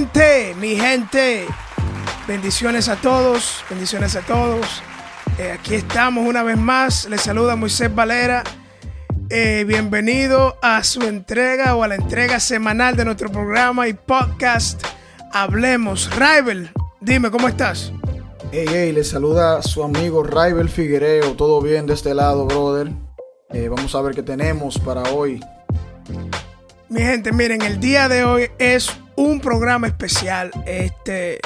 [0.00, 1.46] Gente, mi gente,
[2.26, 4.82] bendiciones a todos, bendiciones a todos.
[5.38, 7.06] Eh, aquí estamos una vez más.
[7.10, 8.42] Les saluda Moisés Valera.
[9.28, 14.82] Eh, bienvenido a su entrega o a la entrega semanal de nuestro programa y podcast
[15.34, 16.08] Hablemos.
[16.16, 17.92] Rival, dime, ¿cómo estás?
[18.52, 21.34] Hey, hey, le saluda su amigo Rival Figuereo.
[21.34, 22.90] Todo bien de este lado, brother.
[23.50, 25.40] Eh, vamos a ver qué tenemos para hoy.
[26.88, 28.90] Mi gente, miren, el día de hoy es
[29.20, 30.50] un programa especial.
[30.66, 31.40] Este,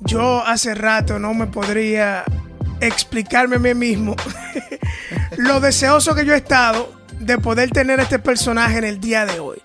[0.00, 2.24] yo hace rato no me podría
[2.80, 4.14] explicarme a mí mismo
[5.38, 9.40] lo deseoso que yo he estado de poder tener este personaje en el día de
[9.40, 9.62] hoy.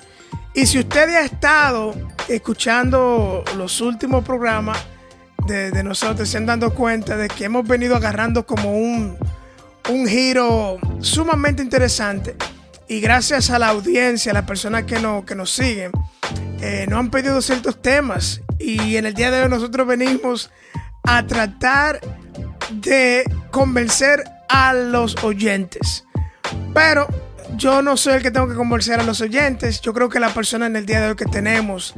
[0.53, 1.94] Y si usted ha estado
[2.30, 4.78] escuchando los últimos programas
[5.45, 9.17] de, nosotros, se han dado cuenta de que hemos venido agarrando como un,
[9.90, 12.36] un giro sumamente interesante.
[12.89, 14.95] Y gracias a la audiencia, a las personas que,
[15.27, 15.91] que nos siguen,
[16.59, 18.41] eh, nos han pedido ciertos temas.
[18.57, 20.49] Y en el día de hoy nosotros venimos
[21.03, 22.01] a tratar
[22.71, 26.03] de convencer a los oyentes.
[26.73, 27.07] Pero
[27.57, 29.81] yo no soy el que tengo que convencer a los oyentes.
[29.81, 31.93] Yo creo que la persona en el día de hoy que tenemos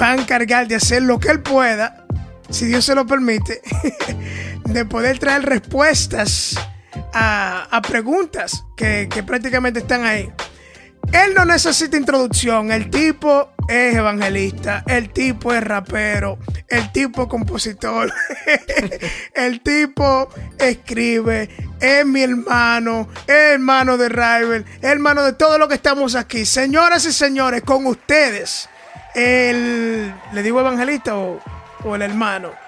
[0.00, 2.06] va a encargar de hacer lo que él pueda,
[2.48, 3.60] si Dios se lo permite,
[4.64, 6.56] de poder traer respuestas
[7.14, 10.30] a, preguntas que, prácticamente están ahí.
[11.12, 12.72] Él no necesita introducción.
[12.72, 14.82] El tipo es evangelista.
[14.86, 16.38] El tipo es rapero.
[16.66, 18.12] El tipo es compositor.
[19.34, 21.50] el tipo escribe.
[21.80, 23.08] Es mi hermano.
[23.26, 24.64] Hermano de Rival.
[24.80, 26.46] Hermano de todo lo que estamos aquí.
[26.46, 28.68] Señoras y señores, con ustedes.
[29.14, 30.12] El.
[30.32, 31.40] ¿Le digo evangelista o
[31.94, 32.63] el hermano?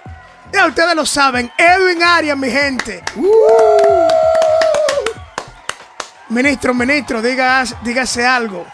[0.52, 1.50] Ya ustedes lo saben.
[1.58, 3.02] Edwin Arias, mi gente.
[6.28, 8.66] Ministro, ministro, diga, dígase algo.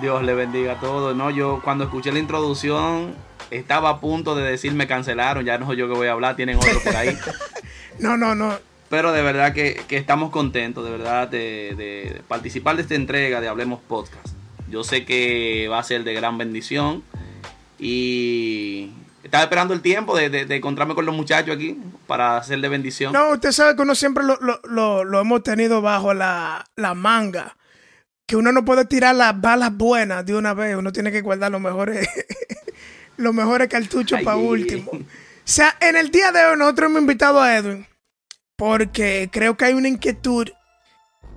[0.00, 1.14] Dios le bendiga a todos.
[1.14, 3.14] No, yo cuando escuché la introducción
[3.50, 6.36] estaba a punto de decir me cancelaron, ya no soy yo que voy a hablar,
[6.36, 7.16] tienen otro por ahí.
[7.98, 8.58] no, no, no.
[8.88, 13.40] Pero de verdad que, que estamos contentos, de verdad, de, de, participar de esta entrega
[13.40, 14.28] de Hablemos Podcast.
[14.68, 17.02] Yo sé que va a ser de gran bendición
[17.78, 18.90] y
[19.22, 22.68] estaba esperando el tiempo de, de, de, encontrarme con los muchachos aquí para hacer de
[22.68, 23.12] bendición.
[23.12, 26.94] No, usted sabe que uno siempre lo, lo, lo, lo hemos tenido bajo la, la,
[26.94, 27.56] manga.
[28.26, 30.76] Que uno no puede tirar las balas buenas de una vez.
[30.76, 32.08] Uno tiene que guardar los mejores,
[33.16, 34.90] los mejores cartuchos para último.
[34.92, 37.86] O sea, en el día de hoy nosotros hemos invitado a Edwin
[38.56, 40.48] porque creo que hay una inquietud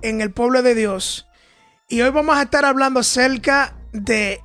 [0.02, 1.26] en el pueblo de Dios.
[1.88, 4.40] Y hoy vamos a estar hablando acerca de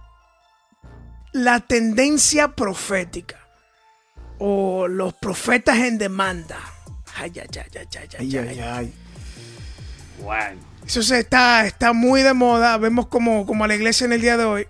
[1.31, 3.37] la tendencia profética
[4.39, 6.57] o los profetas en demanda.
[7.15, 7.87] Ay, ay, ay, ay,
[8.19, 8.59] ay, ay, ay.
[8.59, 8.93] ay.
[10.21, 10.59] Bueno.
[10.85, 12.77] Eso se está, está muy de moda.
[12.77, 14.67] Vemos como, como a la iglesia en el día de hoy.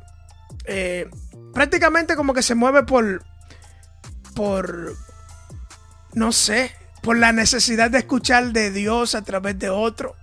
[0.65, 1.09] Eh,
[1.53, 3.23] prácticamente como que se mueve por.
[4.35, 4.95] por.
[6.13, 6.75] no sé.
[7.01, 10.15] Por la necesidad de escuchar de Dios a través de otro.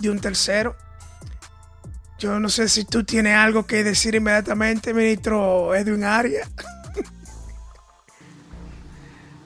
[0.00, 0.76] De un tercero.
[2.18, 6.48] Yo no sé si tú tienes algo que decir inmediatamente, ministro Edwin Arias.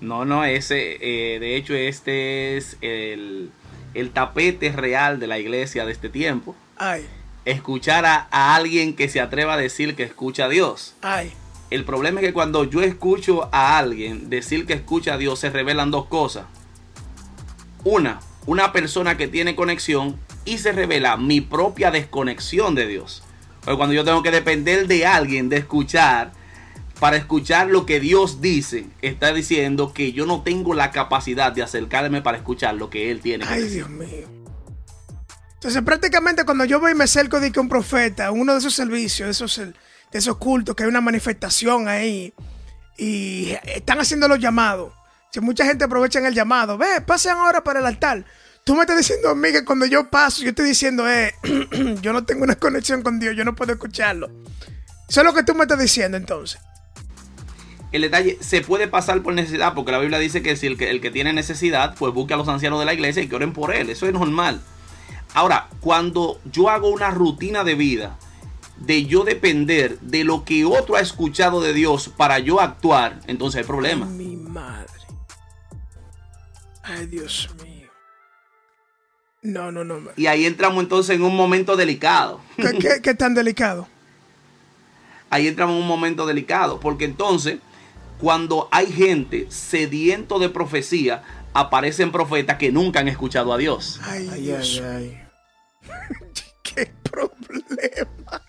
[0.00, 3.50] No, no, ese, eh, de hecho, este es el,
[3.94, 6.54] el, tapete real de la iglesia de este tiempo.
[6.76, 7.04] Ay.
[7.44, 10.94] Escuchar a, a, alguien que se atreva a decir que escucha a Dios.
[11.02, 11.32] Ay.
[11.70, 15.50] El problema es que cuando yo escucho a alguien decir que escucha a Dios, se
[15.50, 16.44] revelan dos cosas.
[17.82, 20.16] Una, una persona que tiene conexión
[20.48, 23.22] y se revela mi propia desconexión de Dios.
[23.65, 26.33] Pero cuando yo tengo que depender de alguien, de escuchar,
[26.98, 31.62] para escuchar lo que Dios dice, está diciendo que yo no tengo la capacidad de
[31.62, 33.47] acercarme para escuchar lo que Él tiene.
[33.47, 33.77] Que Ay, decir.
[33.77, 34.28] Dios mío.
[35.54, 38.74] Entonces, prácticamente cuando yo voy y me acerco de que un profeta, uno de esos
[38.74, 39.74] servicios, de esos, de
[40.18, 42.33] esos cultos, que hay una manifestación ahí,
[42.97, 44.92] y están haciendo los llamados.
[45.30, 48.24] Si mucha gente aprovecha el llamado, ve, pasen ahora para el altar.
[48.68, 51.32] Tú me estás diciendo a mí que cuando yo paso, yo estoy diciendo, eh,
[52.03, 54.28] yo no tengo una conexión con Dios, yo no puedo escucharlo.
[55.09, 56.60] Eso es lo que tú me estás diciendo entonces.
[57.92, 60.91] el detalle se puede pasar por necesidad, porque la Biblia dice que si el que,
[60.91, 63.54] el que tiene necesidad, pues busque a los ancianos de la iglesia y que oren
[63.54, 63.88] por él.
[63.88, 64.60] Eso es normal.
[65.32, 68.18] Ahora, cuando yo hago una rutina de vida,
[68.76, 73.60] de yo depender de lo que otro ha escuchado de Dios para yo actuar, entonces
[73.60, 74.04] hay problema.
[74.06, 74.92] Ay, mi madre.
[76.82, 77.67] Ay, Dios mío.
[79.42, 80.00] No, no, no.
[80.16, 82.40] Y ahí entramos entonces en un momento delicado.
[82.56, 83.88] ¿Qué, qué, qué tan delicado?
[85.30, 87.58] Ahí entramos en un momento delicado, porque entonces,
[88.18, 94.00] cuando hay gente sediento de profecía, aparecen profetas que nunca han escuchado a Dios.
[94.04, 95.20] Ay, Ay, Dios ay,
[95.86, 95.92] ay.
[96.62, 98.42] qué problema.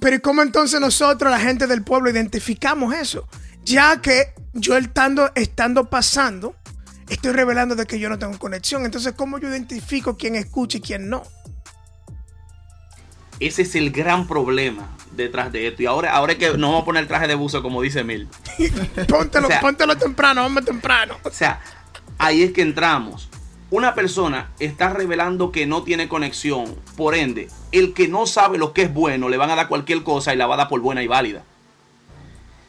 [0.00, 3.28] Pero ¿y cómo entonces nosotros, la gente del pueblo, identificamos eso?
[3.64, 6.54] Ya que yo estando, estando pasando,
[7.08, 8.84] estoy revelando de que yo no tengo conexión.
[8.84, 11.22] Entonces, ¿cómo yo identifico quién escucha y quién no?
[13.40, 15.82] Ese es el gran problema detrás de esto.
[15.82, 18.02] Y ahora, ahora es que nos vamos a poner el traje de buzo, como dice
[18.02, 18.28] Mil.
[19.08, 21.16] Póntelo, O sea- póntelo temprano, hombre, temprano.
[21.22, 21.60] O sea,
[22.18, 23.28] ahí es que entramos.
[23.70, 26.74] Una persona está revelando que no tiene conexión.
[26.96, 30.02] Por ende, el que no sabe lo que es bueno, le van a dar cualquier
[30.02, 31.44] cosa y la va a dar por buena y válida.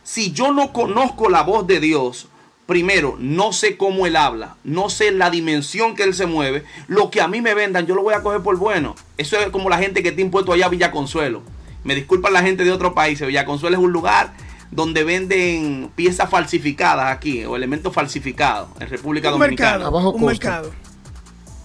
[0.03, 2.27] Si yo no conozco la voz de Dios,
[2.69, 7.09] primero, no sé cómo Él habla, no sé la dimensión que Él se mueve, lo
[7.09, 8.95] que a mí me vendan, yo lo voy a coger por bueno.
[9.17, 11.41] Eso es como la gente que te ha impuesto allá a Villa Consuelo.
[11.83, 14.33] Me disculpan la gente de otro país, Villa Consuelo es un lugar
[14.69, 19.71] donde venden piezas falsificadas aquí, o elementos falsificados en República Un Dominicana.
[19.71, 20.27] mercado, bajo un costo.
[20.27, 20.71] mercado.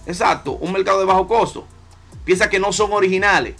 [0.07, 1.67] Exacto, un mercado de bajo costo.
[2.25, 3.53] Piezas que no son originales.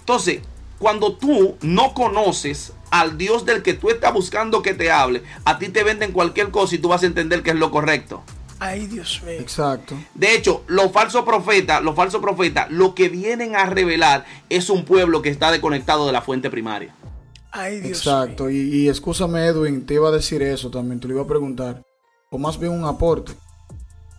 [0.00, 0.40] Entonces,
[0.78, 5.58] cuando tú no conoces al Dios del que tú estás buscando que te hable, a
[5.58, 8.22] ti te venden cualquier cosa y tú vas a entender que es lo correcto.
[8.58, 9.40] Ay, Dios mío.
[9.40, 9.96] Exacto.
[10.14, 14.84] De hecho, los falsos profetas, los falsos profetas, lo que vienen a revelar es un
[14.84, 16.94] pueblo que está desconectado de la fuente primaria.
[17.52, 18.44] Ay, Dios Exacto.
[18.44, 18.52] mío.
[18.52, 21.82] Y, y excúsame, Edwin, te iba a decir eso también, te lo iba a preguntar.
[22.30, 23.32] O más bien un aporte.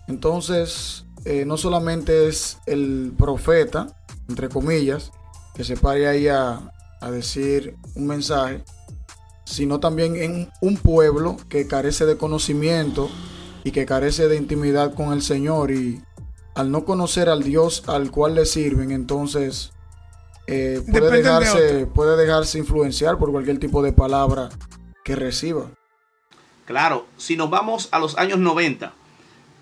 [0.08, 3.96] Entonces, eh, no solamente es el profeta,
[4.28, 5.12] entre comillas,
[5.54, 6.60] que se pare ahí a,
[7.02, 8.64] a decir un mensaje,
[9.44, 13.10] sino también en un pueblo que carece de conocimiento
[13.64, 16.02] y que carece de intimidad con el Señor y
[16.56, 19.72] al no conocer al Dios al cual le sirven, entonces
[20.48, 24.50] eh, puede, de dejarse, puede dejarse influenciar por cualquier tipo de palabra
[25.04, 25.68] que reciba.
[26.66, 28.94] Claro, si nos vamos a los años 90,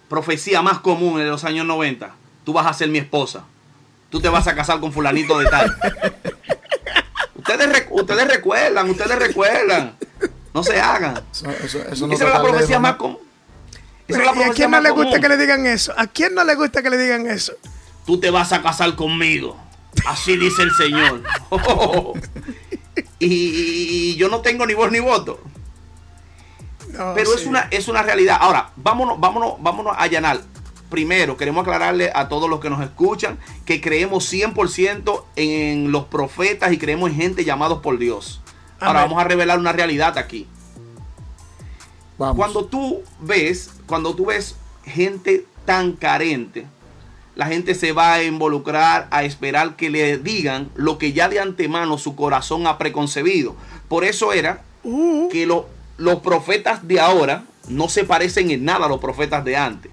[0.09, 2.13] profecía más común de los años 90,
[2.43, 3.45] tú vas a ser mi esposa.
[4.09, 5.75] Tú te vas a casar con fulanito de tal.
[7.53, 9.95] ustedes, rec- ustedes recuerdan, ustedes recuerdan.
[10.53, 11.21] No se hagan.
[11.31, 13.19] Eso, eso- eso no Esa era la profecía más común.
[14.07, 15.21] Es ¿Y a quién no le gusta común.
[15.21, 15.93] que le digan eso?
[15.95, 17.53] ¿A quién no le gusta que le digan eso?
[18.05, 19.55] Tú te vas a casar conmigo.
[20.07, 21.21] Así dice el Señor.
[23.19, 25.39] y, y- y yo no tengo ni voz ni voto.
[26.93, 28.37] No, Pero es una, es una realidad.
[28.41, 30.41] Ahora, vámonos, vámonos, vámonos a allanar.
[30.89, 36.71] Primero, queremos aclararle a todos los que nos escuchan que creemos 100% en los profetas
[36.73, 38.41] y creemos en gente llamados por Dios.
[38.79, 40.47] Ahora vamos a revelar una realidad aquí.
[42.17, 42.35] Vamos.
[42.35, 46.65] Cuando tú ves, cuando tú ves gente tan carente,
[47.35, 51.39] la gente se va a involucrar a esperar que le digan lo que ya de
[51.39, 53.55] antemano su corazón ha preconcebido.
[53.87, 58.85] Por eso era Uh, que lo- los profetas de ahora no se parecen en nada
[58.85, 59.91] a los profetas de antes.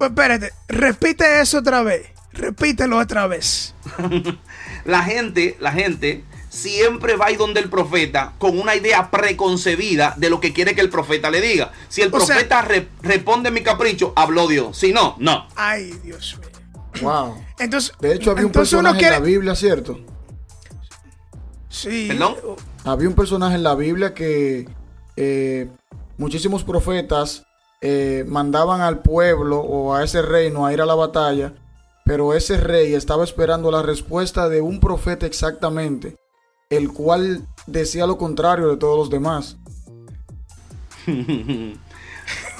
[0.00, 2.06] Espérate, repite eso otra vez.
[2.32, 3.74] Repítelo otra vez.
[4.84, 10.14] La gente, la gente siempre va a ir donde el profeta con una idea preconcebida
[10.16, 11.70] de lo que quiere que el profeta le diga.
[11.88, 14.76] Si el O sea- profeta re- responde mi capricho, habló Dios.
[14.78, 15.46] Si no, no.
[15.54, 16.48] Ay, Dios mío.
[17.02, 17.44] Wow.
[17.58, 20.00] Entonces, De hecho, había un personaje en la Biblia, ¿cierto?
[21.68, 22.06] Sí.
[22.08, 22.36] ¿Perdón?
[22.84, 24.68] Había un personaje en la Biblia que
[25.16, 25.68] eh,
[26.16, 27.44] muchísimos profetas
[27.80, 31.54] eh, mandaban al pueblo o a ese reino a ir a la batalla,
[32.04, 36.16] pero ese rey estaba esperando la respuesta de un profeta exactamente,
[36.70, 39.56] el cual decía lo contrario de todos los demás.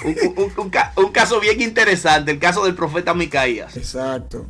[0.02, 3.76] Un, un- un ca- un caso bien interesante, el caso del profeta Micaías.
[3.76, 4.46] Exacto.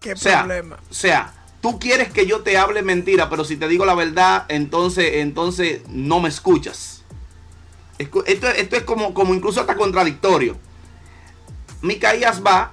[0.00, 0.78] Qué O sea, problema.
[0.90, 4.46] o sea, tú quieres que yo te hable mentira, pero si te digo la verdad,
[4.48, 7.03] entonces, entonces no me escuchas.
[7.98, 10.56] Esto, esto es como, como incluso hasta contradictorio.
[11.82, 12.72] Micaías va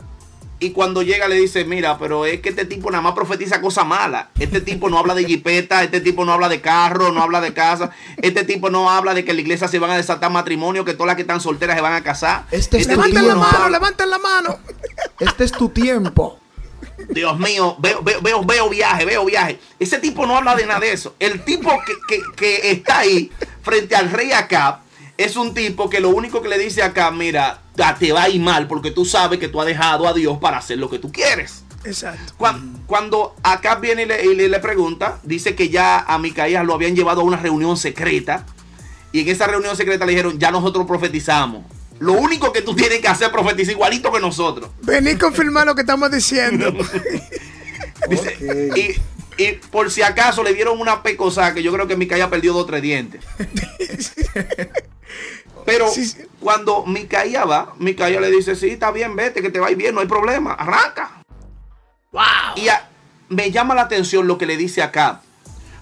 [0.59, 3.85] y cuando llega le dice, mira, pero es que este tipo nada más profetiza cosas
[3.85, 4.27] malas.
[4.39, 7.51] Este tipo no habla de jipeta, este tipo no habla de carro, no habla de
[7.53, 7.89] casa.
[8.21, 10.93] Este tipo no habla de que en la iglesia se van a desatar matrimonio, que
[10.93, 12.45] todas las que están solteras se van a casar.
[12.51, 14.59] Este es tu Levanten la no mano, levanten la mano.
[15.19, 16.39] Este es tu tiempo.
[17.09, 19.59] Dios mío, veo, veo, veo, veo viaje, veo viaje.
[19.79, 21.15] Ese tipo no habla de nada de eso.
[21.19, 23.31] El tipo que, que- que está ahí
[23.63, 24.79] frente al rey Acab
[25.23, 27.61] es un tipo que lo único que le dice acá, mira,
[27.99, 30.57] te va a ir mal porque tú sabes que tú has dejado a Dios para
[30.57, 31.63] hacer lo que tú quieres.
[31.83, 32.33] Exacto.
[32.85, 37.23] Cuando, acá viene y le, pregunta, dice que ya a Micaías lo habían llevado a
[37.23, 38.45] una reunión secreta.
[39.11, 41.65] Y en esa reunión secreta le dijeron, ya nosotros profetizamos.
[41.99, 44.69] Lo único que tú tienes que hacer es profetizar igualito que nosotros.
[44.81, 46.73] Vení a confirmar lo que estamos diciendo.
[48.75, 52.53] y, y, por si acaso le dieron una pecosa que yo creo que Micaías perdió
[52.53, 53.23] dos o tres dientes.
[55.65, 55.87] Pero
[56.39, 59.77] cuando Micaía va, Micaía le dice, sí, está bien, vete, que te va a ir
[59.77, 61.23] bien, no hay problema, arranca.
[62.55, 62.67] Y
[63.29, 65.21] me llama la atención lo que le dice acá.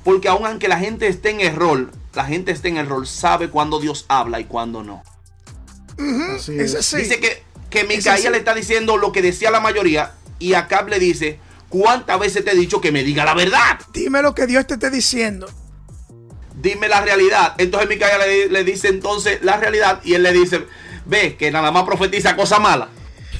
[0.04, 4.06] Porque aunque la gente esté en error, la gente esté en error, sabe cuando Dios
[4.08, 5.04] habla y cuando no.
[5.98, 11.00] Dice que, que Micaía le está diciendo lo que decía la mayoría y Acab le
[11.00, 13.80] dice, ¿cuántas veces te he dicho que me diga la verdad?
[13.94, 15.50] Dime lo que Dios te esté diciendo.
[16.62, 17.56] Dime la realidad.
[17.58, 20.66] Entonces Micaía le, le dice entonces la realidad y él le dice,
[21.06, 22.90] ve que nada más profetiza cosas malas.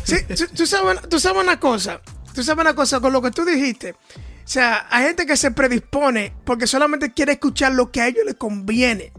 [0.04, 0.16] Sí,
[0.56, 2.02] tú sabes, tú sabes una cosa
[2.40, 3.92] tú sabes una cosa, con lo que tú dijiste.
[3.92, 8.24] O sea, hay gente que se predispone porque solamente quiere escuchar lo que a ellos
[8.26, 9.12] les conviene.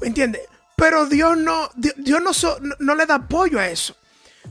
[0.00, 0.42] ¿Me entiendes?
[0.76, 2.30] Pero Dios no, Dios, no,
[2.78, 3.96] no, le da apoyo a eso.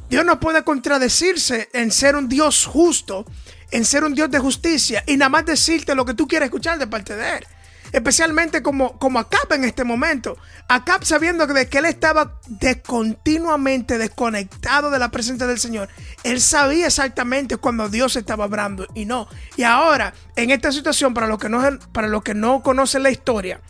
[0.10, 3.25] Dios no puede contradecirse en ser un Dios justo,
[3.72, 6.80] en ser un Dios de justicia y nada más decirte lo que tú quieres escuchar
[6.80, 7.48] de parte de Él
[7.91, 10.38] especialmente como, como Acap en este momento.
[10.67, 15.89] Acap sabiendo de que él estaba de continuamente desconectado de la presencia del Señor.
[16.24, 19.27] Él sabía exactamente cuando Dios estaba hablando y no.
[19.56, 23.12] Y ahora, en esta situación, para los que no, para los que no conocen la
[23.12, 23.62] historia,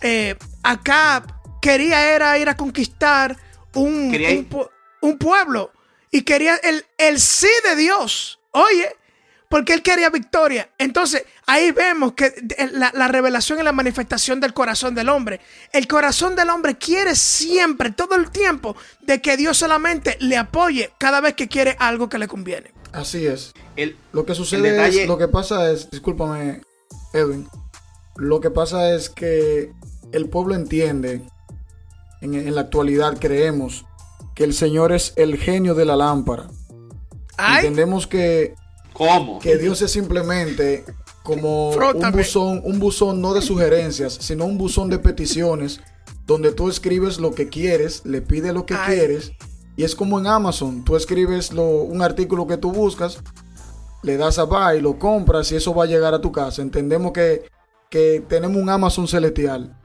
[0.00, 1.30] eh, Acap
[1.60, 3.36] quería era ir a conquistar
[3.74, 4.46] un,
[5.00, 5.72] un, pueblo
[6.10, 8.40] y quería el, el sí de Dios.
[8.52, 8.96] Oye,
[9.48, 10.70] porque él quería victoria.
[10.78, 12.34] Entonces, ahí vemos que
[12.72, 15.40] la, revelación y la manifestación del corazón del hombre.
[15.72, 20.90] El corazón del hombre quiere siempre, todo el tiempo, de que Dios solamente le apoye
[20.98, 22.72] cada vez que quiere algo que le conviene.
[22.92, 23.52] Así es.
[24.12, 26.62] lo que sucede es, lo que pasa es, discúlpame,
[27.12, 27.48] Edwin,
[28.16, 29.72] lo que pasa es que
[30.12, 31.22] el pueblo entiende,
[32.20, 33.84] en, en la actualidad creemos,
[34.34, 36.48] que el Señor es el genio de la lámpara.
[37.38, 38.54] Entendemos que
[38.96, 39.38] ¿Cómo?
[39.38, 40.84] Que Dios es simplemente
[41.22, 45.80] como un buzón, un buzón no de sugerencias, sino un buzón de peticiones,
[46.26, 49.32] donde tú escribes lo que quieres, le pides lo que quieres,
[49.76, 53.18] y es como en Amazon, tú escribes lo, un artículo que tú buscas,
[54.02, 56.62] le das a buy, lo compras y eso va a llegar a tu casa.
[56.62, 57.50] Entendemos que,
[57.90, 59.76] que tenemos un Amazon celestial.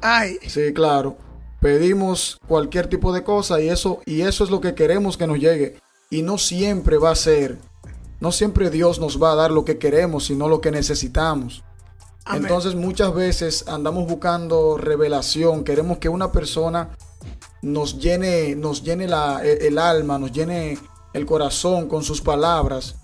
[0.00, 0.38] Ay.
[0.46, 1.18] Sí, claro.
[1.60, 5.38] Pedimos cualquier tipo de cosa y eso, y eso es lo que queremos que nos
[5.38, 5.76] llegue.
[6.08, 7.58] Y no siempre va a ser
[8.20, 11.64] no siempre Dios nos va a dar lo que queremos, sino lo que necesitamos.
[12.32, 16.90] Entonces muchas veces andamos buscando revelación, queremos que una persona
[17.60, 20.78] nos llene, nos llene la, e, el alma, nos llene
[21.12, 22.96] el corazón con sus palabras,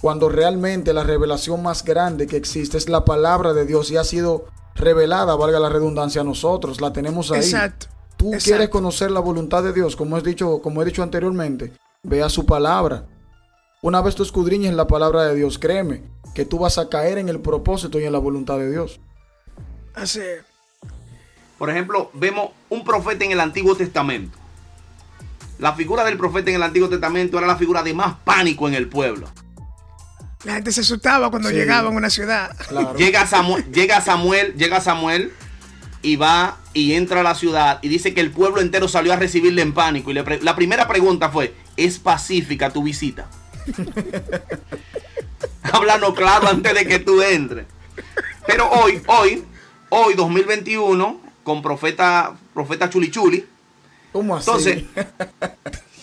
[0.00, 4.04] cuando realmente la revelación más grande que existe es la palabra de Dios y ha
[4.04, 7.38] sido revelada, valga la redundancia, a nosotros, la tenemos ahí.
[7.38, 7.86] Exacto.
[8.16, 11.72] Tú quieres conocer la voluntad de Dios, como he dicho, como he dicho anteriormente,
[12.02, 13.04] vea su palabra.
[13.86, 16.02] Una vez tú escudriñes la palabra de Dios, créeme
[16.34, 18.98] que tú vas a caer en el propósito y en la voluntad de Dios.
[19.94, 20.22] Así.
[21.56, 24.36] Por ejemplo, vemos un profeta en el Antiguo Testamento.
[25.60, 28.74] La figura del profeta en el Antiguo Testamento era la figura de más pánico en
[28.74, 29.28] el pueblo.
[30.42, 32.56] La gente se asustaba cuando llegaba a una ciudad.
[32.96, 35.32] Llega, Samuel, llega Samuel, llega Samuel
[36.02, 39.16] y va y entra a la ciudad y dice que el pueblo entero salió a
[39.16, 40.10] recibirle en pánico.
[40.10, 43.28] Y la primera pregunta fue, ¿es pacífica tu visita?
[45.62, 47.66] Háblanos claro antes de que tú entres.
[48.46, 49.44] Pero hoy, hoy,
[49.88, 53.46] hoy 2021, con profeta, profeta Chulichuli.
[54.12, 54.48] ¿Cómo así?
[54.48, 54.84] Entonces,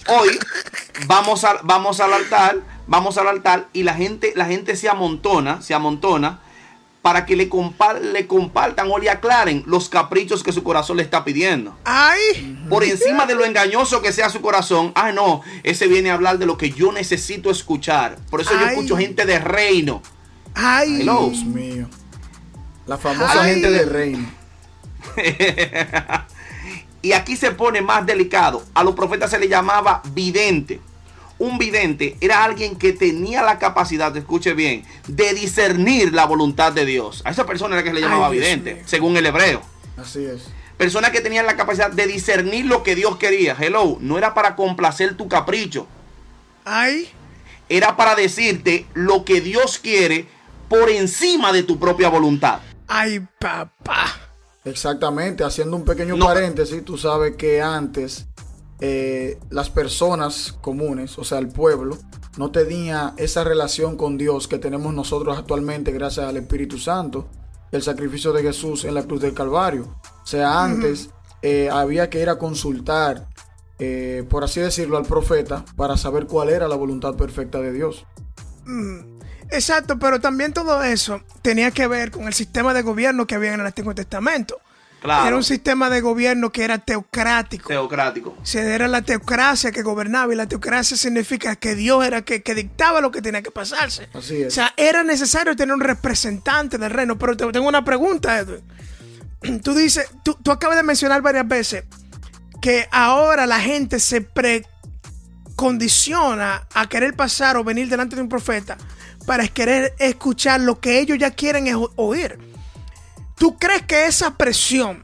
[0.07, 0.39] hoy
[1.07, 5.61] vamos, a, vamos al altar, vamos al altar y la gente, la gente se amontona,
[5.61, 6.41] se amontona
[7.03, 7.49] para que le,
[8.13, 11.77] le compartan o le aclaren los caprichos que su corazón le está pidiendo.
[11.83, 12.57] ¡Ay!
[12.69, 16.39] Por encima de lo engañoso que sea su corazón, ah, no, ese viene a hablar
[16.39, 18.17] de lo que yo necesito escuchar.
[18.29, 20.01] Por eso yo escucho gente de reino.
[20.55, 20.99] ¡Ay!
[20.99, 21.89] Dios mío.
[22.87, 24.25] La famosa gente de reino.
[27.01, 28.63] y aquí se pone más delicado.
[28.73, 30.79] A los profetas se le llamaba vidente
[31.43, 36.85] un vidente era alguien que tenía la capacidad, escuche bien, de discernir la voluntad de
[36.85, 37.21] Dios.
[37.25, 39.61] A esa persona era que se le llamaba vidente, según el hebreo.
[39.97, 40.43] Así es.
[40.77, 43.57] Persona que tenía la capacidad de discernir lo que Dios quería.
[43.59, 45.85] Hello, no era para complacer tu capricho.
[46.63, 47.09] Ay.
[47.67, 50.27] Era para decirte lo que Dios quiere
[50.69, 52.59] por encima de tu propia voluntad.
[52.87, 54.05] Ay, papá.
[54.63, 58.27] Exactamente, haciendo un pequeño paréntesis, tú sabes que antes
[58.85, 61.97] eh, las personas comunes, o sea, el pueblo,
[62.37, 67.29] no tenía esa relación con Dios que tenemos nosotros actualmente gracias al Espíritu Santo,
[67.71, 69.83] el sacrificio de Jesús en la cruz del Calvario.
[70.21, 71.11] O sea, antes
[71.41, 73.29] eh, había que ir a consultar,
[73.79, 78.05] eh, por así decirlo, al profeta para saber cuál era la voluntad perfecta de Dios.
[79.49, 83.53] Exacto, pero también todo eso tenía que ver con el sistema de gobierno que había
[83.53, 84.59] en el Antiguo Testamento.
[85.03, 87.67] Era un sistema de gobierno que era teocrático.
[87.67, 88.37] Teocrático.
[88.43, 92.55] Se era la teocracia que gobernaba y la teocracia significa que Dios era que, que
[92.55, 94.07] dictaba lo que tenía que pasarse.
[94.13, 94.47] Así es.
[94.47, 97.17] O sea, era necesario tener un representante del reino.
[97.17, 98.63] Pero te, tengo una pregunta, Edwin.
[99.61, 101.83] Tú dices, tú, tú acabas de mencionar varias veces
[102.61, 108.77] que ahora la gente se precondiciona a querer pasar o venir delante de un profeta
[109.25, 111.67] para querer escuchar lo que ellos ya quieren
[111.97, 112.52] oír.
[113.37, 115.01] ¿Tú crees que esa presión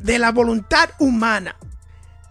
[0.00, 1.56] de la voluntad humana,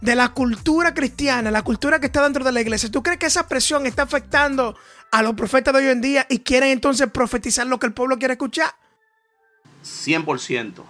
[0.00, 3.26] de la cultura cristiana, la cultura que está dentro de la iglesia, ¿tú crees que
[3.26, 4.76] esa presión está afectando
[5.10, 8.18] a los profetas de hoy en día y quieren entonces profetizar lo que el pueblo
[8.18, 8.74] quiere escuchar?
[9.84, 10.82] 100%.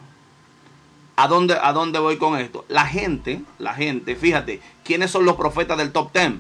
[1.17, 2.65] ¿A dónde, ¿A dónde voy con esto?
[2.69, 6.33] La gente, la gente, fíjate, ¿quiénes son los profetas del top 10?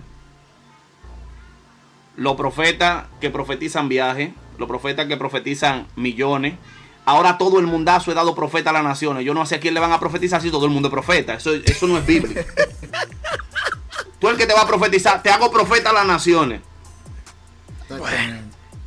[2.16, 6.54] Los profetas que profetizan viajes, los profetas que profetizan millones,
[7.04, 9.24] Ahora todo el mundazo he dado profeta a las naciones.
[9.24, 11.34] Yo no sé a quién le van a profetizar si todo el mundo es profeta.
[11.34, 12.46] Eso, eso no es Biblia.
[14.20, 16.60] Tú el que te va a profetizar, te hago profeta a las naciones.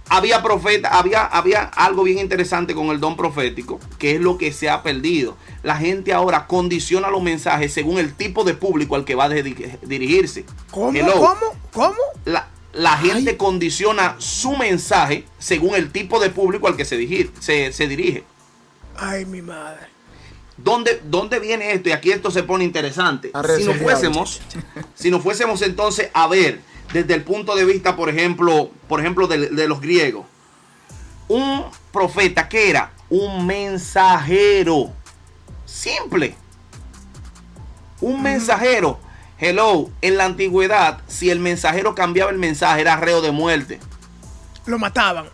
[0.08, 4.54] Había profeta, había, había algo bien interesante con el don profético, que es lo que
[4.54, 5.36] se ha perdido.
[5.62, 9.30] La gente ahora condiciona los mensajes según el tipo de público al que va a
[9.30, 10.46] dirigirse.
[10.72, 10.98] ¿Cómo?
[11.12, 11.56] ¿Cómo?
[11.74, 11.98] ¿Cómo?
[12.24, 17.30] La, la gente condiciona su mensaje según el tipo de público al que se, dirige.
[17.40, 18.24] Se, dirige.
[18.98, 19.88] Ay, mi madre.
[20.58, 21.90] ¿Dónde, ¿Dónde, viene esto?
[21.90, 23.32] Y aquí esto se pone interesante.
[23.58, 24.42] Si nos fuésemos,
[24.94, 26.60] si nos fuésemos entonces a ver
[26.94, 30.26] desde el punto de vista, por ejemplo, por ejemplo, de, de los griegos,
[31.28, 34.92] un profeta que era un mensajero
[35.66, 36.36] simple,
[38.02, 39.00] un mensajero
[39.38, 43.80] Hello, en la antigüedad, si el mensajero cambiaba el mensaje, era reo de muerte.
[44.66, 45.28] Lo mataban.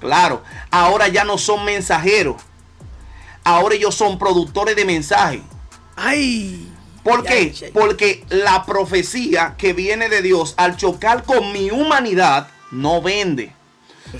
[0.00, 2.36] Claro, ahora ya no son mensajeros.
[3.42, 5.40] Ahora ellos son productores de mensajes.
[5.96, 6.70] ¡Ay!
[7.02, 7.70] ¿Por qué?
[7.74, 13.52] Porque la profecía que viene de Dios al chocar con mi humanidad no vende.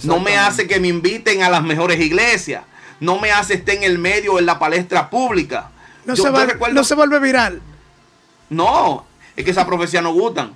[0.02, 2.64] No me hace que me inviten a las mejores iglesias.
[3.00, 5.70] No me hace estar en el medio en la palestra pública.
[6.04, 7.62] No, se, no se vuelve viral.
[8.54, 9.04] No,
[9.36, 10.54] es que esas profecías no gustan.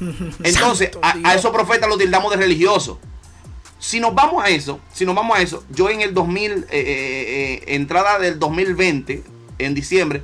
[0.42, 2.98] Entonces, a, esos profetas los tildamos de religiosos.
[3.78, 6.56] Si nos vamos a eso, si nos vamos a eso, yo en el 2000, eh,
[6.70, 9.22] eh, eh, entrada del 2020,
[9.58, 10.22] en diciembre,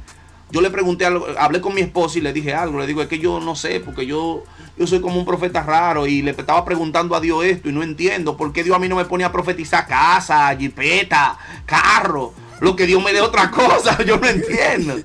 [0.50, 3.08] yo le pregunté algo, hablé con mi esposa y le dije algo, le digo, es
[3.08, 4.44] que yo no sé, porque yo,
[4.78, 7.82] yo soy como un profeta raro y le estaba preguntando a Dios esto y no
[7.82, 12.74] entiendo por qué Dios a mí no me pone a profetizar casa, jipeta, carro, lo
[12.74, 14.96] que Dios me dé otra cosa, yo no entiendo.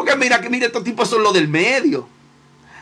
[0.00, 2.08] Porque mira, que mira, estos tipos son los del medio.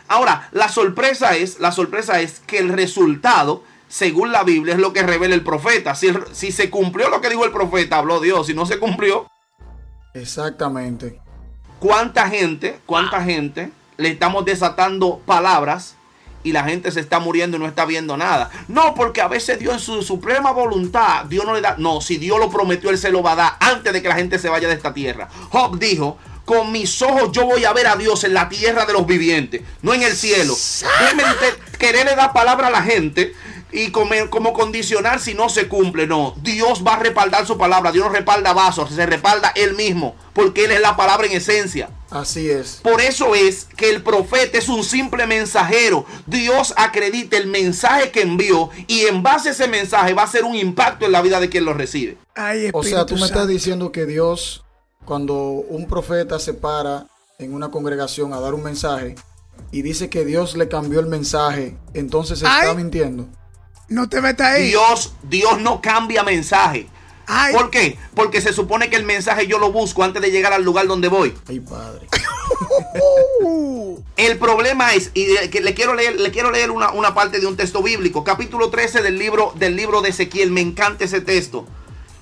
[0.07, 4.93] Ahora, la sorpresa es, la sorpresa es que el resultado, según la Biblia, es lo
[4.93, 5.95] que revela el profeta.
[5.95, 8.47] Si, si se cumplió lo que dijo el profeta, habló Dios.
[8.47, 9.27] Si no se cumplió.
[10.13, 11.19] Exactamente.
[11.81, 15.97] ¿Cuánta gente, cuánta gente le estamos desatando palabras
[16.41, 18.49] y la gente se está muriendo y no está viendo nada.
[18.69, 21.75] No, porque a veces Dios en su suprema voluntad, Dios no le da.
[21.77, 24.15] No, si Dios lo prometió, Él se lo va a dar antes de que la
[24.15, 25.27] gente se vaya de esta tierra.
[25.49, 26.17] Job dijo,
[26.49, 29.61] con mis ojos yo voy a ver a Dios en la tierra de los vivientes,
[29.83, 30.55] no en el cielo.
[30.99, 31.21] Déjeme
[31.77, 33.35] quererle dar palabra a la gente
[33.71, 36.07] y como, como, condicionar si no se cumple.
[36.07, 37.91] No, Dios va a respaldar su palabra.
[37.91, 41.91] Dios no respalda vasos, se respalda Él mismo, porque Él es la palabra en esencia.
[42.09, 42.79] Así es.
[42.81, 46.03] Por eso es que el profeta es un simple mensajero.
[46.25, 50.45] Dios acredita el mensaje que envió y en base a ese mensaje va a ser
[50.45, 52.17] un impacto en la vida de quien lo recibe.
[52.73, 54.63] o sea, tú me estás diciendo que Dios
[55.09, 57.07] cuando un profeta se para
[57.39, 59.15] en una congregación a dar un mensaje
[59.71, 63.27] y dice que Dios le cambió el mensaje, entonces se está mintiendo.
[63.87, 64.67] No te metas ahí.
[64.67, 66.87] Dios, Dios no cambia mensaje.
[67.51, 67.97] ¿Por qué?
[68.13, 71.07] Porque se supone que el mensaje yo lo busco antes de llegar al lugar donde
[71.07, 71.35] voy.
[71.47, 72.07] Ay, padre.
[74.15, 77.57] el problema es, y le quiero leer, le quiero leer una, una, parte de un
[77.57, 80.51] texto bíblico, capítulo 13 del libro, del libro de Ezequiel.
[80.51, 81.65] Me encanta ese texto.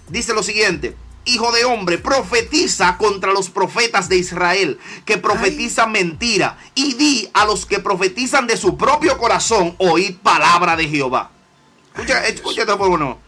[0.07, 0.95] Dice lo siguiente
[1.27, 7.45] hijo de hombre, profetiza contra los profetas de Israel, que profetizan mentira, y di a
[7.45, 11.31] los que profetizan de su propio corazón, oíd palabra de Jehová.
[11.93, 13.19] Escucha, escucha esto por uno.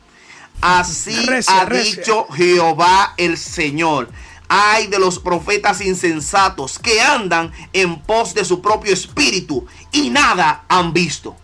[0.62, 2.02] Así Recia, ha recia.
[2.02, 4.10] dicho Jehová el Señor.
[4.48, 10.66] Ay de los profetas insensatos que andan en pos de su propio espíritu y nada
[10.68, 11.36] han visto.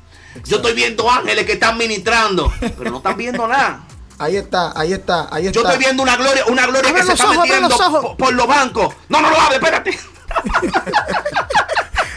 [0.46, 3.86] Yo estoy viendo ángeles que están ministrando, pero no están viendo nada.
[4.18, 5.60] Ahí está, ahí está, ahí está.
[5.60, 7.80] Yo estoy viendo una gloria, una gloria Abre que se los está ojos, metiendo los
[7.82, 8.02] ojos.
[8.02, 8.96] por, por los bancos.
[9.10, 10.00] No, no lo abre, espérate.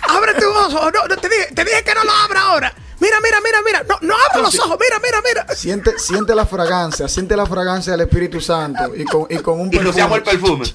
[0.08, 0.92] Abre tus ojos.
[0.92, 2.74] No, no, te, dije, te dije que no lo abra ahora.
[3.00, 3.84] Mira, mira, mira, mira.
[3.88, 4.78] No, no abra los ojos.
[4.80, 5.54] Mira, mira, mira.
[5.54, 9.72] Siente, siente la fragancia, siente la fragancia del Espíritu Santo y con, y con un
[9.72, 10.66] Y rociamos el perfume.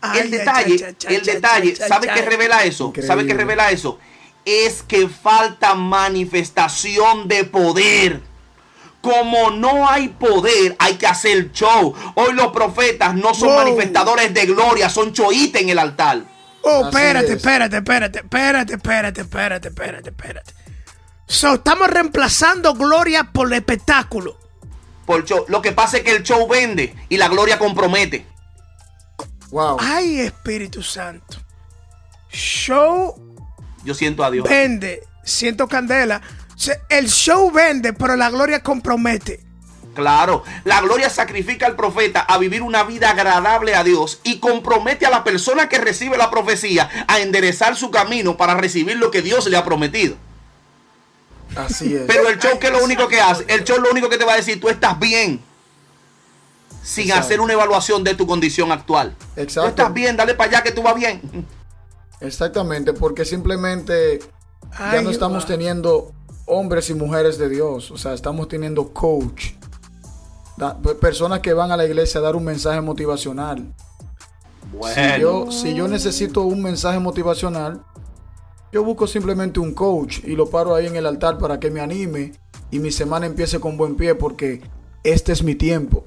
[0.00, 2.92] Ay, el detalle, ay, el detalle, ¿sabe qué revela eso?
[2.94, 3.34] ¿Sabe qué Increíble.
[3.34, 3.98] revela eso?
[4.44, 8.22] Es que falta manifestación de poder.
[9.06, 11.94] Como no hay poder, hay que hacer show.
[12.16, 13.56] Hoy los profetas no son Wow.
[13.58, 16.22] manifestadores de gloria, son choitas en el altar.
[16.62, 17.36] Oh, espérate, es.
[17.36, 20.52] espérate, espérate, espérate, espérate, espérate, espérate, espérate.
[21.28, 24.36] So, estamos reemplazando gloria por el espectáculo.
[25.06, 25.44] Por show.
[25.48, 28.26] Lo que pasa es que el show vende y la gloria compromete.
[29.50, 29.76] Wow.
[29.80, 31.38] Ay, Espíritu Santo.
[32.30, 33.14] Show
[33.84, 34.48] Yo siento a Dios.
[34.48, 36.20] vende, siento candela.
[36.88, 39.40] El show vende, pero la gloria compromete.
[39.94, 45.06] Claro, la gloria sacrifica al profeta a vivir una vida agradable a Dios y compromete
[45.06, 49.22] a la persona que recibe la profecía a enderezar su camino para recibir lo que
[49.22, 50.16] Dios le ha prometido.
[51.56, 52.02] Así es.
[52.06, 54.26] Pero el show que es lo único que hace, el show lo único que te
[54.26, 55.40] va a decir, tú estás bien.
[56.82, 57.24] Sin Exacto.
[57.24, 59.16] hacer una evaluación de tu condición actual.
[59.34, 59.62] Exacto.
[59.62, 61.46] Tú estás bien, dale para allá que tú vas bien.
[62.20, 64.20] Exactamente, porque simplemente
[64.78, 66.12] ya no estamos teniendo
[66.46, 69.52] hombres y mujeres de Dios, o sea, estamos teniendo coach,
[70.56, 73.74] da- personas que van a la iglesia a dar un mensaje motivacional.
[75.16, 77.82] Si yo, si yo necesito un mensaje motivacional,
[78.72, 81.80] yo busco simplemente un coach y lo paro ahí en el altar para que me
[81.80, 82.32] anime
[82.70, 84.62] y mi semana empiece con buen pie porque
[85.04, 86.04] este es mi tiempo.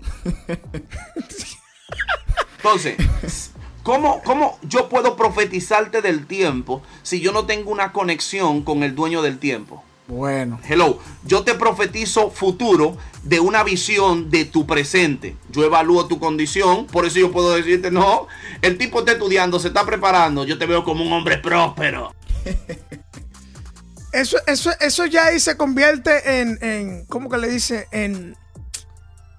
[2.58, 3.52] Entonces,
[3.84, 8.94] ¿cómo, ¿cómo yo puedo profetizarte del tiempo si yo no tengo una conexión con el
[8.96, 9.84] dueño del tiempo?
[10.10, 15.38] Bueno, Hello, yo te profetizo futuro de una visión de tu presente.
[15.52, 18.26] Yo evalúo tu condición, por eso yo puedo decirte, no,
[18.64, 22.14] el tipo está estudiando, se está preparando, yo te veo como un hombre próspero.
[24.12, 27.88] Eso, eso, eso ya ahí se convierte en, en ¿cómo que le dice?
[27.92, 28.36] En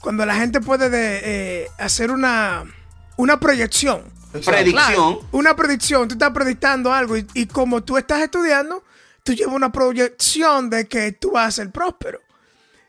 [0.00, 2.62] cuando la gente puede de, eh, hacer una,
[3.16, 4.04] una proyección.
[4.30, 4.72] Predicción.
[4.72, 6.06] Claro, una predicción.
[6.06, 8.84] Tú estás predictando algo y, y como tú estás estudiando,
[9.22, 12.20] tú llevas una proyección de que tú vas a ser próspero.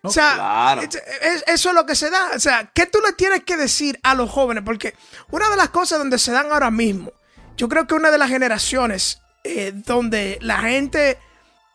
[0.04, 0.82] O sea, Claro.
[0.82, 2.32] es- es- eso es lo que se da.
[2.36, 4.64] O sea, ¿qué tú le tienes que decir a los jóvenes?
[4.66, 4.96] Porque
[5.30, 7.12] una de las cosas donde se dan ahora mismo,
[7.56, 11.18] yo creo que una de las generaciones eh, donde la gente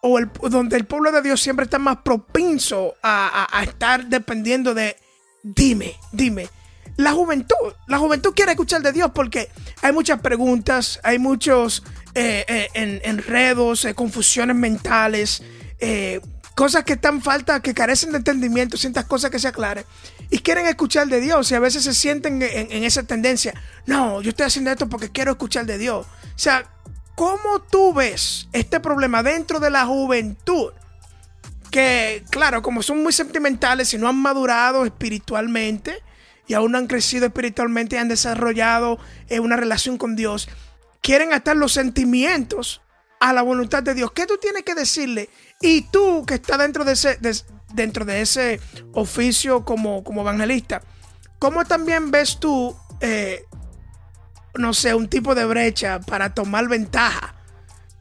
[0.01, 4.07] o el, donde el pueblo de Dios siempre está más propenso a, a- a estar
[4.07, 4.97] dependiendo de
[5.43, 6.49] dime, dime.
[6.97, 7.55] La juventud,
[7.89, 9.51] la juventud quiere escuchar de Dios porque
[9.83, 11.83] hay muchas preguntas, hay muchos
[12.19, 15.43] eh, eh, en- enredos, eh, confusiones mentales,
[16.55, 19.85] cosas que están falta, que carecen de entendimiento, ciertas cosas que se aclaren
[20.31, 23.53] y quieren escuchar de Dios y a veces se sienten en, esa tendencia.
[23.85, 26.07] No, yo estoy haciendo esto porque quiero escuchar de Dios.
[26.07, 26.67] O sea,
[27.15, 30.73] ¿cómo tú ves este problema dentro de la juventud?
[31.71, 36.03] que, claro, como son muy sentimentales y no han madurado espiritualmente
[36.47, 38.99] y aún no han crecido espiritualmente y han desarrollado
[39.41, 40.49] una relación con Dios,
[41.07, 42.83] quieren atar los sentimientos
[43.21, 44.11] a la voluntad de Dios.
[44.11, 45.31] ¿Qué tú tienes que decirle?
[45.61, 47.37] Y tú que estás dentro de ese, de-
[47.73, 48.61] dentro de ese
[48.93, 50.83] oficio como, como evangelista,
[51.39, 53.45] ¿cómo también ves tú, eh,
[54.57, 57.37] no sé, un tipo de brecha para tomar ventaja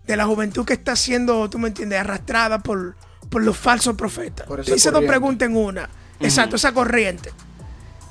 [0.07, 2.95] de la juventud que está siendo, tú me entiendes, arrastrada por,
[3.29, 4.47] por los falsos profetas.
[4.75, 5.89] Hice dos preguntas en una.
[6.19, 7.31] Exacto, esa corriente.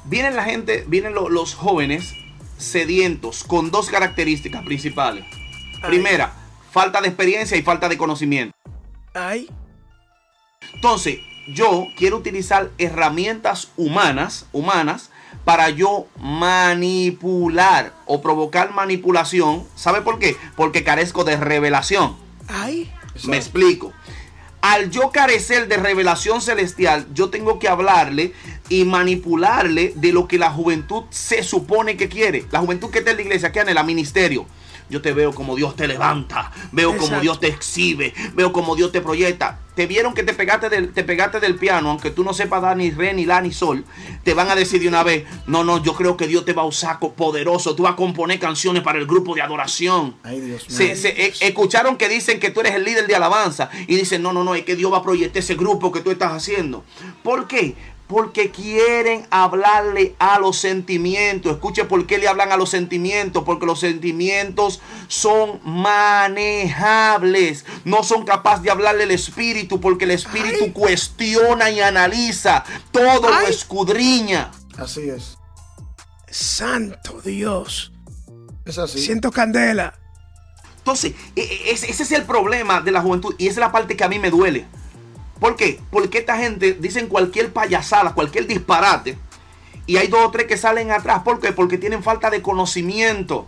[0.05, 2.13] Vienen la gente, vienen lo- los jóvenes
[2.59, 5.25] sedientos con dos características principales.
[5.87, 6.33] Primera,
[6.71, 8.57] falta de experiencia y falta de conocimiento.
[9.15, 9.49] Ay,
[10.75, 15.11] Entonces, yo quiero utilizar herramientas humanas, humanas,
[15.45, 19.65] para yo manipular o provocar manipulación.
[19.77, 20.37] ¿Sabe por qué?
[20.57, 22.17] Porque carezco de revelación.
[22.49, 22.91] ay,
[23.25, 23.93] Me explico.
[24.65, 28.33] Al yo carecer de revelación celestial, yo tengo que hablarle
[28.71, 32.47] y manipularle de lo que la juventud se supone que quiere.
[32.51, 34.47] La juventud que está en la iglesia, que anhela ministerio.
[34.89, 37.21] Yo te veo como Dios te levanta, veo como.
[37.21, 39.61] Dios te exhibe, veo como Dios te proyecta.
[39.75, 42.77] Te vieron que te pegaste, del, te pegaste del piano, aunque tú no sepas dar
[42.77, 43.85] ni re, ni la, ni sol.
[44.23, 46.63] Te van a decir de una vez, no, no, yo creo que Dios te va
[46.63, 47.75] a usar poderoso.
[47.75, 50.17] Tú vas a componer canciones para el grupo de adoración.
[50.23, 50.77] Ay, Dios mío.
[50.79, 54.23] Se, se- e- escucharon que dicen que tú eres el líder de alabanza y dicen,
[54.23, 56.85] no, no, no, es que Dios va a proyectar ese grupo que tú estás haciendo.
[57.23, 57.75] ¿Por qué?
[58.07, 61.53] Porque quieren hablarle a los sentimientos.
[61.53, 63.45] Escuche por qué le hablan a los sentimientos.
[63.45, 67.65] Porque los sentimientos son manejables.
[67.85, 69.81] No son capaces de hablarle al espíritu.
[69.81, 70.73] Porque el espíritu Ay.
[70.73, 72.65] cuestiona y analiza.
[72.91, 74.51] Todo lo escudriña.
[74.77, 75.39] Así es.
[76.31, 77.93] Santo Dios.
[78.65, 79.01] Es así.
[79.01, 79.95] Siento candela.
[80.79, 83.35] Entonces, e- e- ese, ese es el problema de la juventud.
[83.39, 84.67] Y esa es la parte que a mí me duele.
[85.45, 85.79] ¿Por qué?
[85.91, 89.19] Porque esta gente dicen cualquier payasada, cualquier disparate.
[89.85, 91.21] Y hay dos o tres que salen atrás.
[91.23, 91.53] ¿Por qué?
[91.53, 93.47] Porque tienen falta de conocimiento.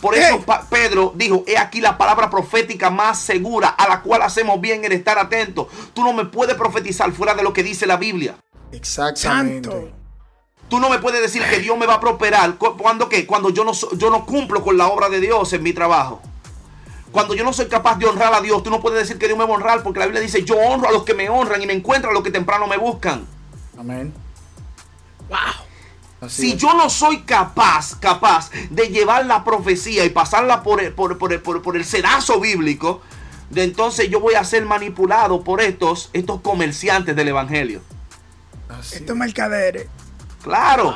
[0.00, 0.40] Por eso.
[0.40, 4.84] Pa- Pedro dijo, he aquí la palabra profética más segura a la cual hacemos bien
[4.84, 5.68] en estar atentos.
[5.94, 8.34] Tú no me puedes profetizar fuera de lo que dice la Biblia.
[8.72, 9.70] Exactamente.
[9.70, 9.90] Santo.
[10.68, 12.56] Tú no me puedes decir que Dios me va a prosperar.
[12.56, 13.26] ¿Cu- ¿Cuándo qué?
[13.26, 16.20] Cuando yo no, yo no cumplo con la obra de Dios en mi trabajo.
[17.12, 19.36] Cuando yo no soy capaz de honrar a Dios, tú no puedes decir que Dios
[19.38, 21.60] me va a honrar porque la Biblia dice, yo honro a los que me honran
[21.60, 23.26] y me encuentro a los que temprano me buscan.
[23.78, 24.12] Amén.
[25.28, 25.38] Wow.
[26.20, 26.58] Así Si es.
[26.58, 31.32] yo no soy capaz, capaz de llevar la profecía y pasarla por el, por, por
[31.32, 33.00] el- por- por el sedazo bíblico,
[33.48, 37.80] de entonces yo voy a ser manipulado por estos, estos comerciantes del Evangelio.
[38.68, 39.88] Así Estos mercaderes.
[40.42, 40.94] Claro.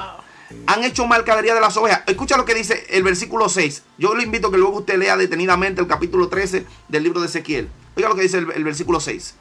[0.66, 2.02] Han hecho mercadería de las ovejas.
[2.06, 3.82] Escucha lo que dice el versículo 6.
[3.98, 7.26] Yo le invito a que luego usted lea detenidamente el capítulo 13 del libro de
[7.26, 7.68] Ezequiel.
[7.96, 9.34] Oiga lo que dice el, el versículo 6.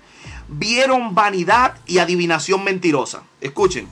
[0.48, 3.24] Vieron vanidad y adivinación mentirosa.
[3.42, 3.88] Escuchen.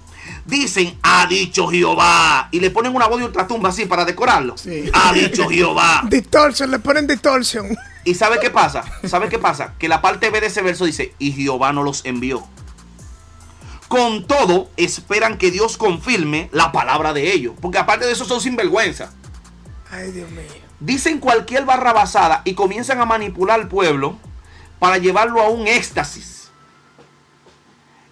[0.46, 2.50] Dicen, ha dicho Jehová.
[2.52, 4.58] Y le ponen una voz de ultratumba así para decorarlo.
[4.58, 4.90] Sí.
[4.94, 6.04] Ha dicho Jehová.
[6.10, 7.78] Distorsión, le ponen distorsión.
[8.04, 8.84] ¿Y sabe qué pasa?
[9.08, 9.76] ¿Sabe qué pasa?
[9.78, 12.44] Que la parte B de ese verso dice, y Jehová no los envió.
[13.92, 17.56] Con todo, esperan que Dios confirme la palabra de ellos.
[17.60, 19.12] Porque aparte de eso son sinvergüenza.
[19.92, 20.46] Ay, Dios mío.
[20.80, 24.18] Dicen cualquier barrabasada y comienzan a manipular al pueblo
[24.80, 26.50] para llevarlo a un éxtasis.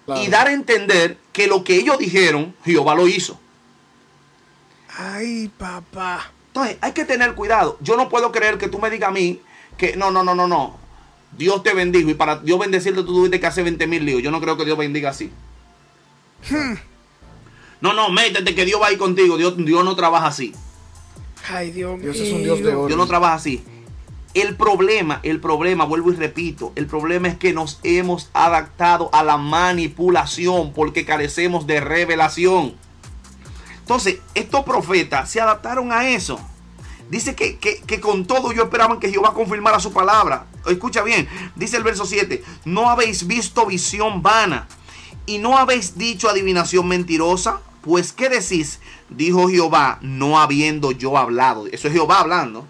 [0.06, 0.22] Claro.
[0.22, 3.40] Y dar a entender que lo que ellos dijeron, Jehová lo hizo.
[4.98, 6.30] Ay, papá.
[6.48, 7.78] Entonces, hay que tener cuidado.
[7.80, 9.42] Yo no puedo creer que tú me digas a mí
[9.78, 10.78] que no, no, no, no, no.
[11.38, 14.22] Dios te bendijo y para Dios bendecirte tú tuviste que hacer 20 mil líos.
[14.22, 15.32] Yo no creo que Dios bendiga así.
[17.82, 19.38] No, no, métete que Dios va a ir contigo.
[19.38, 20.54] Dios, Dios no trabaja así.
[21.50, 22.12] Ay, Dios mío.
[22.12, 22.88] Dios es un Dios de oro.
[22.88, 23.64] Dios no trabaja así.
[24.34, 29.24] El problema, el problema, vuelvo y repito, el problema es que nos hemos adaptado a
[29.24, 32.76] la manipulación porque carecemos de revelación.
[33.80, 36.40] Entonces, estos profetas se adaptaron a eso.
[37.10, 40.46] Dice que, que- que con todo yo esperaban que Jehová confirmara su palabra.
[40.68, 44.68] Escucha bien, dice el verso 7, no habéis visto visión vana
[45.30, 47.62] y no habéis dicho adivinación mentirosa.
[47.82, 48.80] Pues, ¿qué decís?
[49.10, 51.68] Dijo Jehová, no habiendo yo hablado.
[51.68, 52.66] Eso es Jehová hablando.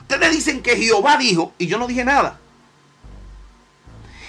[0.00, 2.40] Ustedes dicen que Jehová dijo y yo no dije nada.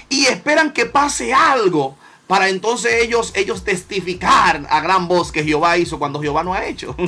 [0.10, 1.97] Y esperan que pase algo
[2.28, 6.65] para entonces ellos, ellos testificar a gran voz que Jehová hizo cuando Jehová no ha
[6.65, 6.95] hecho.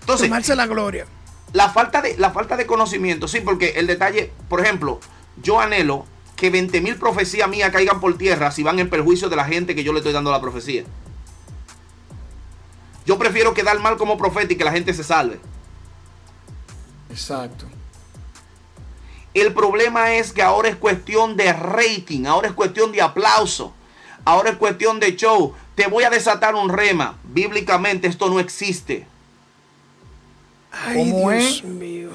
[0.00, 1.06] Entonces, Tomarse la gloria.
[1.52, 5.00] la falta de, la falta de conocimiento, sí, porque el detalle, por ejemplo,
[5.42, 9.36] yo anhelo que 20 mil profecías mías caigan por tierra si van en perjuicio de
[9.36, 10.84] la gente que yo le estoy dando la profecía.
[13.06, 15.38] Yo prefiero quedar mal como profeta y que la gente se salve.
[17.10, 17.66] Exacto.
[19.34, 23.74] El problema es que ahora es cuestión de rating, ahora es cuestión de aplauso,
[24.24, 25.54] ahora es cuestión de show.
[25.74, 27.18] Te voy a desatar un rema.
[27.24, 29.06] Bíblicamente esto no existe.
[30.70, 31.64] Ay, ¿Cómo Dios es?
[31.64, 32.10] mío.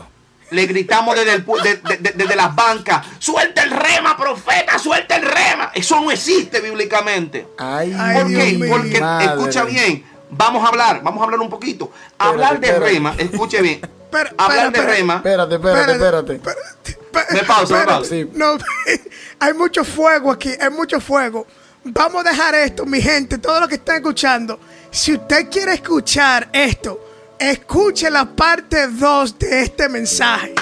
[0.52, 5.16] Le gritamos desde, el de- de- de- desde las bancas, suelta el rema, profeta, suelta
[5.16, 5.72] el rema.
[5.74, 7.48] Eso no existe bíblicamente.
[7.58, 8.52] Ay, Ay, ¿Por Dios qué?
[8.54, 8.70] mío.
[8.70, 9.26] Porque, madre.
[9.28, 11.92] escucha bien, vamos a hablar, vamos a hablar un poquito.
[12.18, 12.92] Hablar de espérate.
[12.94, 13.80] rema, escuche bien.
[14.38, 16.34] Hablar de rema, Espérate, espérate, espérate.
[16.34, 17.00] espérate.
[17.32, 18.10] Me pausa, me pausa.
[18.10, 18.28] Sí.
[18.34, 18.58] No,
[19.40, 21.46] hay mucho fuego aquí, hay mucho fuego.
[21.84, 24.60] Vamos a dejar esto, mi gente, todo lo que están escuchando.
[24.90, 27.09] Si usted quiere escuchar esto,
[27.40, 30.54] escuche la parte 2 de este mensaje.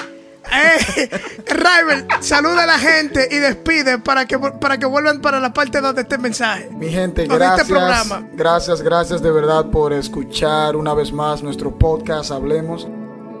[0.50, 1.10] Eh,
[1.46, 5.80] Rival, saluda a la gente y despide para que, para que vuelvan para la parte
[5.80, 6.70] 2 de este mensaje.
[6.72, 7.68] Mi gente, este gracias.
[7.68, 8.28] programa.
[8.32, 12.30] Gracias, gracias de verdad por escuchar una vez más nuestro podcast.
[12.30, 12.88] Hablemos.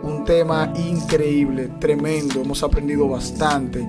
[0.00, 2.40] Un tema increíble, tremendo.
[2.40, 3.86] Hemos aprendido bastante.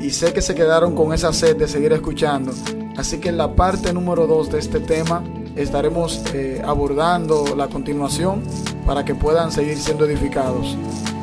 [0.00, 2.52] Y sé que se quedaron con esa sed de seguir escuchando.
[2.96, 5.22] Así que en la parte número 2 de este tema
[5.54, 8.42] estaremos eh, abordando la continuación
[8.84, 10.76] para que puedan seguir siendo edificados.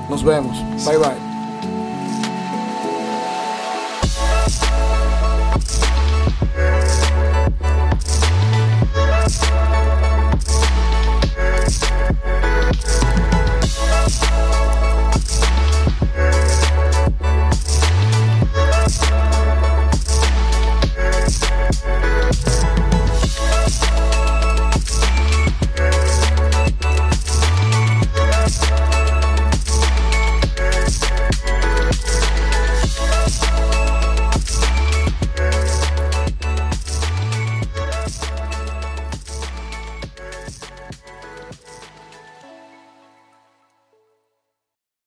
[0.09, 0.57] Nos vemos.
[0.85, 1.30] Bye bye.